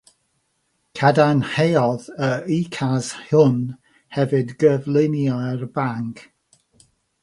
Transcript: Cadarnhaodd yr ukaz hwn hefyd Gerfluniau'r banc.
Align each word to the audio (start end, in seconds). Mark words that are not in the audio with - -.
Cadarnhaodd 0.99 2.07
yr 2.29 2.49
ukaz 2.57 3.13
hwn 3.27 3.61
hefyd 4.17 4.59
Gerfluniau'r 4.65 5.71
banc. 5.79 6.29